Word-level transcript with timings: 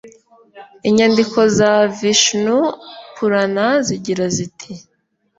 inyandiko 0.89 1.39
za 1.57 1.71
vishnu 1.97 2.57
purana 3.15 3.65
zigira 3.85 4.25
ziti 4.35 4.71